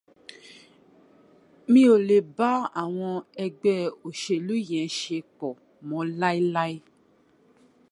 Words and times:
Mi 1.71 1.81
ò 1.93 1.95
lè 2.07 2.17
bá 2.37 2.49
àwọn 2.83 3.13
ẹgbẹ́ 3.45 3.79
òṣèlú 4.07 4.55
yẹn 4.69 4.89
ṣe 4.99 5.17
pọ 5.37 5.47
mọ́ 5.87 6.01
láíláí 6.19 6.75